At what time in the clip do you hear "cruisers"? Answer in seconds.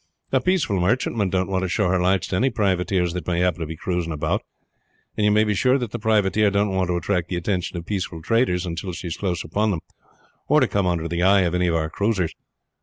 11.91-12.33